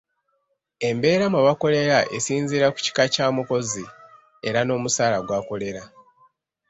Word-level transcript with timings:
Embeera 0.89 1.25
mwe 1.29 1.41
bakolera 1.47 1.97
esinziira 2.17 2.67
ku 2.73 2.79
kika 2.85 3.03
Kya 3.13 3.27
mukozi 3.35 3.83
era 4.47 4.59
n'omusaala 4.63 5.17
gw'akolera. 5.25 5.83